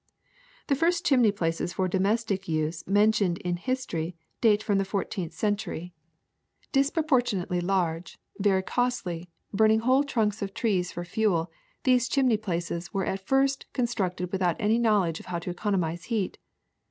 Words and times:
*'The 0.65 0.73
first 0.75 1.05
chimney 1.05 1.31
places 1.31 1.73
for 1.73 1.87
domestic 1.87 2.47
use 2.47 2.83
men 2.87 3.11
tioned 3.11 3.37
in 3.41 3.55
history 3.55 4.15
date 4.41 4.63
from 4.63 4.79
the 4.79 4.83
fourteenth 4.83 5.31
century. 5.31 5.93
HEATING 6.73 6.85
131 6.95 7.49
Disproportionately 7.51 7.61
large, 7.61 8.17
very 8.39 8.63
costly, 8.63 9.29
burning 9.53 9.81
whole 9.81 10.03
trunks 10.03 10.41
of 10.41 10.55
trees 10.55 10.91
for 10.91 11.05
fuel, 11.05 11.51
these 11.83 12.09
chimney 12.09 12.37
places 12.37 12.91
were 12.91 13.05
at 13.05 13.27
first 13.27 13.71
constructed 13.73 14.31
without 14.31 14.55
any 14.59 14.79
knowledge 14.79 15.19
of 15.19 15.27
how 15.27 15.37
to 15.37 15.51
economize 15.51 16.05
heat. 16.05 16.39